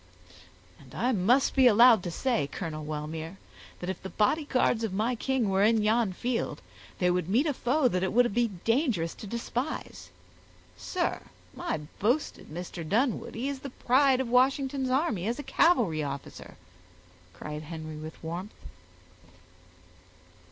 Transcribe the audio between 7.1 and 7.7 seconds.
would meet a